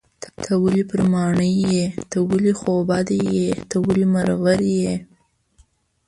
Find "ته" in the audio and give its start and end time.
0.43-0.51, 2.09-2.17, 3.69-3.75